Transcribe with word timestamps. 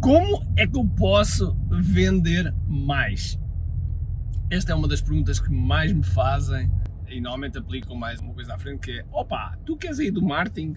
Como 0.00 0.50
é 0.56 0.66
que 0.66 0.78
eu 0.78 0.84
posso 0.96 1.54
vender 1.70 2.54
mais? 2.66 3.38
Esta 4.50 4.72
é 4.72 4.74
uma 4.74 4.88
das 4.88 5.02
perguntas 5.02 5.38
que 5.38 5.50
mais 5.52 5.92
me 5.92 6.02
fazem 6.02 6.72
e 7.06 7.20
normalmente 7.20 7.58
aplicam 7.58 7.94
mais 7.94 8.18
uma 8.18 8.32
coisa 8.32 8.54
à 8.54 8.58
frente 8.58 8.80
que 8.80 8.92
é 9.00 9.04
opa, 9.12 9.58
tu 9.66 9.76
queres 9.76 9.98
ir 9.98 10.10
do 10.10 10.22
marketing? 10.22 10.74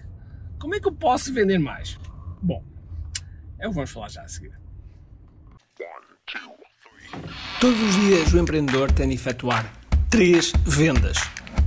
Como 0.58 0.74
é 0.74 0.80
que 0.80 0.86
eu 0.86 0.92
posso 0.92 1.32
vender 1.32 1.58
mais? 1.58 1.98
Bom, 2.42 2.62
é 3.58 3.66
o 3.66 3.70
que 3.70 3.74
vamos 3.76 3.90
falar 3.90 4.10
já 4.10 4.22
a 4.22 4.28
seguir. 4.28 4.52
Todos 7.58 7.80
os 7.80 7.94
dias 7.94 8.34
o 8.34 8.38
empreendedor 8.38 8.92
tem 8.92 9.08
de 9.08 9.14
efetuar 9.14 9.72
três 10.10 10.52
vendas: 10.66 11.16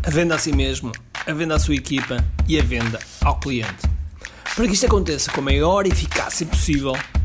a 0.06 0.12
venda 0.12 0.36
a 0.36 0.38
si 0.38 0.56
mesmo, 0.56 0.92
a 1.26 1.34
venda 1.34 1.56
à 1.56 1.60
sua 1.60 1.74
equipa 1.74 2.18
e 2.48 2.60
a 2.60 2.64
venda 2.64 3.00
ao 3.26 3.40
cliente. 3.40 3.88
Para 4.56 4.68
que 4.68 4.74
isto 4.74 4.86
aconteça 4.86 5.32
com 5.32 5.42
a 5.42 5.44
maior 5.44 5.88
eficácia 5.88 6.46
possível, 6.46 6.94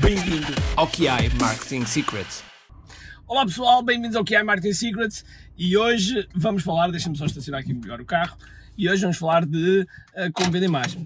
Bem-vindo 0.00 0.46
ao 0.74 0.86
QI 0.88 1.28
Marketing 1.38 1.84
Secrets. 1.84 2.42
Olá 3.26 3.44
pessoal, 3.44 3.82
bem-vindos 3.82 4.16
ao 4.16 4.24
QI 4.24 4.42
Marketing 4.42 4.72
Secrets 4.72 5.22
e 5.56 5.76
hoje 5.76 6.26
vamos 6.34 6.62
falar, 6.62 6.90
deixa-me 6.90 7.16
só 7.16 7.26
estacionar 7.26 7.60
aqui 7.60 7.74
melhor 7.74 8.00
o 8.00 8.04
carro, 8.06 8.38
e 8.76 8.88
hoje 8.88 9.02
vamos 9.02 9.18
falar 9.18 9.44
de 9.44 9.82
uh, 9.82 10.32
como 10.32 10.50
vender 10.50 10.68
mais. 10.68 10.96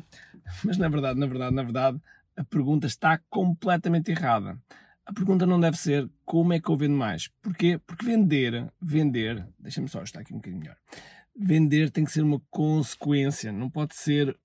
Mas 0.62 0.78
na 0.78 0.88
verdade, 0.88 1.18
na 1.18 1.26
verdade, 1.26 1.54
na 1.54 1.62
verdade, 1.64 2.00
a 2.36 2.44
pergunta 2.44 2.86
está 2.86 3.18
completamente 3.28 4.12
errada. 4.12 4.56
A 5.04 5.12
pergunta 5.12 5.44
não 5.46 5.58
deve 5.58 5.76
ser 5.76 6.08
como 6.24 6.52
é 6.52 6.60
que 6.60 6.68
eu 6.68 6.76
vendo 6.76 6.94
mais. 6.94 7.28
Porquê? 7.42 7.80
Porque 7.84 8.06
vender, 8.06 8.70
vender, 8.80 9.44
deixa-me 9.58 9.88
só 9.88 10.02
estar 10.02 10.20
aqui 10.20 10.32
um 10.32 10.36
bocadinho 10.36 10.60
melhor. 10.60 10.76
Vender 11.36 11.90
tem 11.90 12.04
que 12.04 12.12
ser 12.12 12.22
uma 12.22 12.40
consequência, 12.50 13.50
não 13.50 13.68
pode 13.68 13.96
ser 13.96 14.38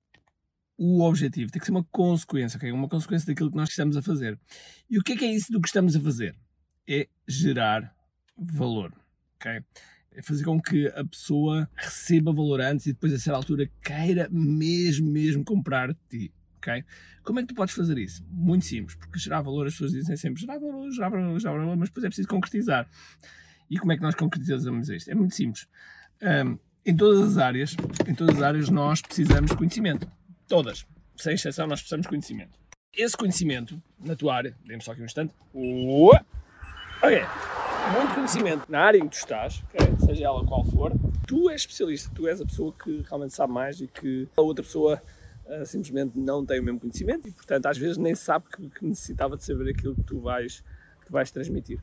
o 0.84 1.04
objetivo, 1.04 1.52
tem 1.52 1.60
que 1.60 1.66
ser 1.68 1.72
uma 1.72 1.84
consequência, 1.84 2.58
okay? 2.58 2.72
uma 2.72 2.90
consequência 2.90 3.28
daquilo 3.28 3.52
que 3.52 3.56
nós 3.56 3.70
estamos 3.70 3.96
a 3.96 4.02
fazer. 4.02 4.40
E 4.90 4.98
o 4.98 5.04
que 5.04 5.14
é 5.14 5.16
que 5.16 5.26
é 5.26 5.32
isso 5.32 5.52
do 5.52 5.62
que 5.62 5.68
estamos 5.68 5.96
a 5.96 6.02
fazer? 6.02 6.36
É 6.90 7.08
gerar 7.28 7.96
valor, 8.36 8.92
ok? 9.36 9.62
É 10.12 10.22
fazer 10.24 10.44
com 10.44 10.60
que 10.60 10.88
a 10.88 11.06
pessoa 11.06 11.70
receba 11.76 12.34
valor 12.34 12.62
antes 12.62 12.88
e 12.88 12.94
depois 12.94 13.14
a 13.14 13.20
certa 13.20 13.38
altura 13.38 13.70
queira 13.84 14.28
mesmo, 14.32 15.08
mesmo 15.12 15.46
comprar 15.46 15.94
de 15.94 16.00
ti? 16.10 16.34
Como 17.24 17.40
é 17.40 17.44
que 17.44 17.50
tu 17.50 17.56
podes 17.56 17.76
fazer 17.76 18.00
isso? 18.00 18.26
Muito 18.28 18.66
simples, 18.66 18.96
porque 18.96 19.20
gerar 19.20 19.42
valor, 19.42 19.68
as 19.68 19.74
pessoas 19.74 19.92
dizem 19.92 20.18
sempre 20.18 20.42
gerar 20.42 20.58
valor, 20.58 20.92
gerar 20.92 21.10
valor, 21.10 21.40
gerar 21.40 21.58
valor, 21.60 21.78
mas 21.78 21.90
depois 21.90 22.04
é 22.04 22.08
preciso 22.08 22.28
concretizar. 22.28 22.90
E 23.70 23.78
como 23.78 23.92
é 23.92 23.98
que 23.98 24.02
nós 24.02 24.16
concretizamos 24.16 24.90
isto? 24.90 25.12
É 25.12 25.14
muito 25.14 25.36
simples. 25.36 25.68
Um, 26.24 26.58
em 26.84 26.96
todas 26.96 27.22
as 27.22 27.38
áreas, 27.38 27.76
em 28.08 28.16
todas 28.16 28.38
as 28.38 28.42
áreas 28.42 28.70
nós 28.70 29.00
precisamos 29.00 29.52
de 29.52 29.58
conhecimento. 29.58 30.10
Todas. 30.52 30.86
Sem 31.16 31.36
exceção, 31.36 31.66
nós 31.66 31.80
precisamos 31.80 32.04
de 32.04 32.10
conhecimento. 32.10 32.60
Esse 32.94 33.16
conhecimento, 33.16 33.82
na 33.98 34.18
tua 34.18 34.36
área, 34.36 34.54
dê-me 34.66 34.84
só 34.84 34.92
aqui 34.92 35.02
um 35.02 35.06
instante. 35.06 35.34
Ok. 37.02 37.22
Muito 37.96 38.16
conhecimento 38.16 38.70
na 38.70 38.82
área 38.82 38.98
em 38.98 39.08
que 39.08 39.16
tu 39.16 39.20
estás, 39.20 39.64
okay? 39.74 39.96
seja 40.06 40.26
ela 40.26 40.46
qual 40.46 40.66
for, 40.66 40.92
tu 41.26 41.50
és 41.50 41.62
especialista, 41.62 42.12
tu 42.14 42.28
és 42.28 42.42
a 42.42 42.46
pessoa 42.46 42.74
que 42.74 43.02
realmente 43.08 43.34
sabe 43.34 43.54
mais 43.54 43.80
e 43.80 43.88
que 43.88 44.28
a 44.36 44.42
outra 44.42 44.62
pessoa 44.62 45.02
uh, 45.46 45.66
simplesmente 45.66 46.20
não 46.20 46.46
tem 46.46 46.60
o 46.60 46.64
mesmo 46.64 46.82
conhecimento 46.82 47.30
e, 47.30 47.32
portanto, 47.32 47.68
às 47.68 47.78
vezes 47.78 47.96
nem 47.96 48.14
sabe 48.14 48.44
que, 48.54 48.70
que 48.72 48.86
necessitava 48.86 49.38
de 49.38 49.46
saber 49.46 49.72
aquilo 49.72 49.96
que 49.96 50.04
tu 50.04 50.20
vais, 50.20 50.60
que 51.00 51.06
tu 51.06 51.14
vais 51.14 51.32
transmitir 51.32 51.80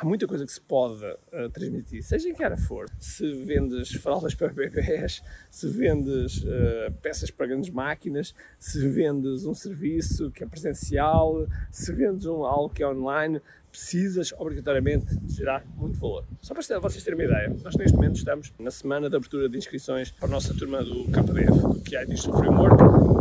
há 0.00 0.04
muita 0.04 0.26
coisa 0.26 0.46
que 0.46 0.52
se 0.52 0.60
pode 0.60 1.04
uh, 1.04 1.50
transmitir, 1.52 2.02
seja 2.02 2.28
em 2.28 2.34
que 2.34 2.42
área 2.42 2.56
for. 2.56 2.86
Se 2.98 3.30
vendes 3.44 3.92
fraldas 3.92 4.34
para 4.34 4.48
bebés, 4.48 5.22
se 5.50 5.68
vendes 5.68 6.42
uh, 6.42 6.90
peças 7.02 7.30
para 7.30 7.46
grandes 7.46 7.68
máquinas, 7.68 8.34
se 8.58 8.88
vendes 8.88 9.44
um 9.44 9.52
serviço 9.52 10.30
que 10.30 10.42
é 10.42 10.46
presencial, 10.46 11.46
se 11.70 11.92
vendes 11.92 12.24
um, 12.24 12.44
algo 12.44 12.70
que 12.70 12.82
é 12.82 12.88
online, 12.88 13.42
precisas 13.70 14.32
obrigatoriamente 14.38 15.14
de 15.18 15.34
gerar 15.34 15.66
muito 15.76 15.98
valor. 15.98 16.24
Só 16.40 16.54
para 16.54 16.78
vocês 16.80 17.04
terem 17.04 17.18
uma 17.18 17.24
ideia, 17.24 17.54
nós 17.62 17.76
neste 17.76 17.94
momento 17.94 18.16
estamos 18.16 18.54
na 18.58 18.70
semana 18.70 19.10
de 19.10 19.16
abertura 19.16 19.50
de 19.50 19.58
inscrições 19.58 20.10
para 20.10 20.28
a 20.28 20.30
nossa 20.30 20.54
turma 20.54 20.82
do 20.82 21.04
KPDF, 21.12 21.60
do 21.60 21.80
QI 21.82 22.06
Digital 22.06 22.38
Framework, 22.38 22.76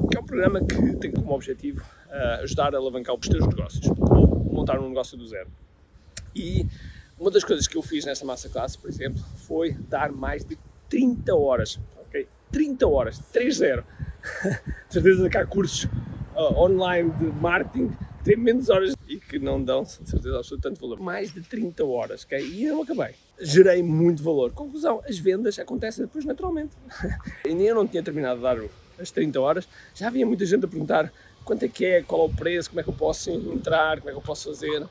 que 0.09 0.17
é 0.17 0.21
um 0.21 0.25
programa 0.25 0.65
que 0.65 0.95
tem 0.95 1.11
como 1.11 1.33
objetivo 1.33 1.81
uh, 1.81 2.41
ajudar 2.43 2.73
a 2.73 2.77
alavancar 2.77 3.15
os 3.15 3.27
teus 3.27 3.45
negócios, 3.45 3.85
ou 3.99 4.27
montar 4.45 4.79
um 4.79 4.87
negócio 4.87 5.17
do 5.17 5.27
zero. 5.27 5.49
E 6.35 6.65
uma 7.19 7.29
das 7.29 7.43
coisas 7.43 7.67
que 7.67 7.75
eu 7.75 7.81
fiz 7.81 8.05
nessa 8.05 8.25
massa 8.25 8.49
classe, 8.49 8.77
por 8.77 8.89
exemplo, 8.89 9.21
foi 9.47 9.73
dar 9.73 10.11
mais 10.11 10.45
de 10.45 10.57
30 10.89 11.35
horas, 11.35 11.79
ok? 12.07 12.27
30 12.51 12.87
horas, 12.87 13.21
3-0. 13.33 13.83
de 14.87 14.93
certeza 14.93 15.29
que 15.29 15.37
há 15.37 15.45
cursos 15.45 15.85
uh, 16.35 16.57
online 16.57 17.09
de 17.11 17.25
marketing 17.25 17.89
que 17.89 18.23
têm 18.23 18.37
menos 18.37 18.69
horas 18.69 18.93
e 19.07 19.17
que 19.17 19.39
não 19.39 19.63
dão, 19.63 19.83
de 19.83 19.91
certeza 19.91 20.37
absoluta, 20.37 20.69
tanto 20.69 20.79
valor. 20.79 20.99
Mais 20.99 21.33
de 21.33 21.41
30 21.41 21.83
horas, 21.85 22.23
ok? 22.23 22.39
E 22.39 22.65
eu 22.65 22.81
acabei. 22.81 23.15
Gerei 23.39 23.81
muito 23.81 24.21
valor. 24.23 24.51
Conclusão, 24.51 25.01
as 25.07 25.17
vendas 25.17 25.57
acontecem 25.59 26.05
depois 26.05 26.25
naturalmente. 26.25 26.75
Ainda 27.45 27.63
eu 27.63 27.75
não 27.75 27.87
tinha 27.87 28.03
terminado 28.03 28.37
de 28.37 28.43
dar 28.43 28.57
as 28.99 29.11
30 29.11 29.39
horas, 29.39 29.67
já 29.95 30.07
havia 30.07 30.25
muita 30.25 30.45
gente 30.45 30.65
a 30.65 30.67
perguntar 30.67 31.11
quanto 31.45 31.63
é 31.63 31.67
que 31.67 31.85
é, 31.85 32.01
qual 32.01 32.23
é 32.23 32.25
o 32.25 32.29
preço, 32.29 32.69
como 32.69 32.81
é 32.81 32.83
que 32.83 32.89
eu 32.89 32.93
posso 32.93 33.31
entrar, 33.31 33.99
como 33.99 34.09
é 34.09 34.13
que 34.13 34.17
eu 34.17 34.21
posso 34.21 34.49
fazer. 34.49 34.85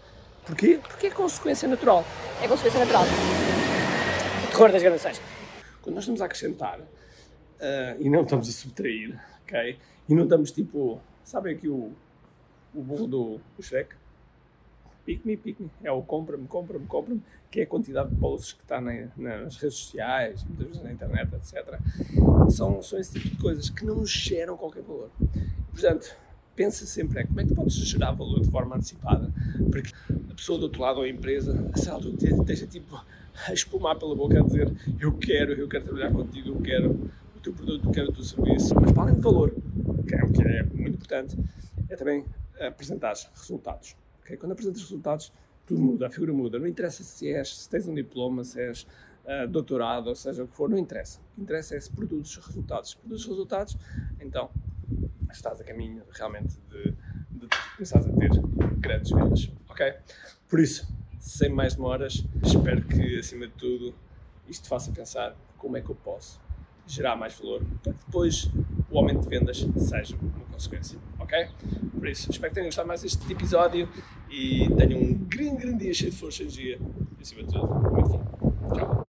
Porquê? 0.48 0.81
Porque 0.82 1.09
é 1.09 1.10
consequência 1.10 1.69
natural. 1.69 2.03
É 2.42 2.48
consequência 2.48 2.81
natural. 2.81 3.04
O 4.44 4.50
terror 4.50 4.72
das 4.72 4.82
gravações. 4.82 5.20
Quando 5.82 5.94
nós 5.94 6.04
estamos 6.04 6.22
a 6.22 6.25
acrescentar 6.25 6.81
uh, 6.81 6.86
e 8.00 8.09
não 8.09 8.22
estamos 8.22 8.48
a 8.48 8.53
subtrair, 8.53 9.20
ok? 9.42 9.78
E 10.08 10.14
não 10.14 10.25
estamos 10.25 10.50
tipo, 10.50 10.98
sabem 11.22 11.54
aqui 11.54 11.69
o, 11.69 11.92
o 12.75 12.82
burro 12.82 13.06
do, 13.06 13.41
do 13.58 13.62
Shrek? 13.62 13.94
Pick-me, 15.04 15.37
pick-me. 15.37 15.70
É 15.84 15.92
o 15.92 16.00
compra-me, 16.03 16.48
compra-me, 16.48 16.87
compra-me, 16.87 17.22
que 17.50 17.60
é 17.60 17.64
a 17.64 17.66
quantidade 17.66 18.08
de 18.08 18.16
posts 18.16 18.54
que 18.54 18.62
está 18.62 18.81
na, 18.81 19.08
nas 19.19 19.56
redes 19.56 19.76
sociais, 19.76 20.42
muitas 20.44 20.69
vezes 20.69 20.82
na 20.82 20.92
internet, 20.92 21.31
etc. 21.34 21.78
São, 22.50 22.82
são 22.82 22.98
esse 22.98 23.12
tipo 23.20 23.37
de 23.37 23.37
coisas 23.37 23.69
que 23.69 23.84
não 23.84 24.04
geram 24.06 24.56
qualquer 24.56 24.82
valor. 24.82 25.10
Portanto, 25.70 26.16
pensa 26.58 26.84
sempre 26.86 27.20
é 27.20 27.24
como 27.24 27.41
é 27.41 27.44
que 27.44 27.54
podes 27.54 27.74
gerar 27.74 28.10
valor 28.10 28.41
de 28.41 28.50
forma 28.50 28.74
antecipada 28.74 29.32
para 29.70 29.80
que 29.80 29.92
a 30.28 30.34
pessoa 30.34 30.58
do 30.58 30.64
outro 30.64 30.82
lado 30.82 30.96
ou 30.96 31.04
a 31.04 31.08
empresa, 31.08 31.70
a 31.72 31.92
altura, 31.92 32.16
esteja 32.20 32.66
tipo 32.66 33.00
a 33.46 33.52
espumar 33.54 33.96
pela 33.96 34.16
boca 34.16 34.41
a 34.41 34.42
dizer 34.42 34.69
eu 34.98 35.12
quero, 35.12 35.52
eu 35.52 35.69
quero 35.69 35.84
trabalhar 35.84 36.10
contigo, 36.10 36.48
eu 36.48 36.60
quero 36.60 37.10
o 37.36 37.41
teu 37.41 37.52
produto, 37.52 37.86
eu 37.86 37.92
quero 37.92 38.08
o 38.08 38.12
teu 38.12 38.24
serviço. 38.24 38.74
Mas 38.74 38.91
para 38.91 39.02
além 39.04 39.14
de 39.14 39.20
valor, 39.20 39.54
que 40.04 40.14
é 40.16 40.24
o 40.24 40.32
que 40.32 40.42
é 40.42 40.64
muito 40.64 40.96
importante, 40.96 41.38
é 41.88 41.94
também 41.94 42.24
apresentar 42.58 43.14
resultados. 43.36 43.96
Okay? 44.22 44.36
Quando 44.36 44.50
apresentas 44.50 44.82
resultados, 44.82 45.32
tudo 45.64 45.80
muda, 45.80 46.08
a 46.08 46.10
figura 46.10 46.32
muda. 46.32 46.58
Não 46.58 46.66
interessa 46.66 47.04
se 47.04 47.32
és, 47.32 47.56
se 47.56 47.69
tens 47.69 47.86
um 47.86 47.94
diploma, 47.94 48.42
se 48.42 48.60
és 48.60 48.82
uh, 49.25 49.46
doutorado, 49.48 50.08
ou 50.08 50.16
seja 50.16 50.42
o 50.42 50.48
que 50.48 50.56
for, 50.56 50.69
não 50.69 50.76
interessa. 50.76 51.20
O 51.20 51.36
que 51.36 51.42
interessa 51.42 51.76
é 51.76 51.80
se 51.80 51.90
produzes 51.90 52.34
resultados. 52.34 52.90
Se 52.90 52.96
produzes 52.96 53.26
resultados, 53.26 53.76
então 54.20 54.50
estás 55.30 55.60
a 55.60 55.64
caminho 55.64 56.02
realmente 56.10 56.58
de, 56.70 56.94
de 57.30 57.48
começares 57.76 58.06
a 58.06 58.12
ter 58.12 58.30
grandes 58.78 59.10
vendas, 59.10 59.50
ok? 59.68 59.94
Por 60.48 60.60
isso, 60.60 60.88
sem 61.19 61.50
mais 61.50 61.75
demoras, 61.75 62.25
espero 62.42 62.82
que 62.82 63.19
acima 63.19 63.46
de 63.46 63.52
tudo 63.54 63.94
isto 64.48 64.62
te 64.62 64.69
faça 64.69 64.90
pensar 64.92 65.36
como 65.56 65.76
é 65.76 65.80
que 65.80 65.90
eu 65.90 65.94
posso 65.94 66.40
gerar 66.86 67.16
mais 67.16 67.38
valor 67.38 67.62
para 67.82 67.92
que 67.92 68.04
depois 68.06 68.50
o 68.90 68.98
aumento 68.98 69.20
de 69.20 69.28
vendas 69.28 69.66
seja 69.76 70.16
uma 70.16 70.46
consequência, 70.52 70.98
ok? 71.19 71.48
Por 71.98 72.08
isso, 72.08 72.31
espero 72.31 72.50
que 72.50 72.54
tenham 72.54 72.69
gostado 72.69 72.88
mais 72.88 73.02
deste 73.02 73.31
episódio 73.31 73.88
e 74.31 74.69
tenham 74.76 75.00
um 75.00 75.14
grande, 75.14 75.56
grande 75.56 75.84
dia 75.84 75.94
cheio 75.94 76.10
de 76.10 76.16
força 76.16 76.42
e 76.42 76.46
energia. 76.46 76.78
E 77.19 77.22
acima 77.22 77.42
de 77.42 77.52
tudo, 77.52 77.66
muito 77.66 78.08
bom. 78.08 78.74
Tchau. 78.74 79.07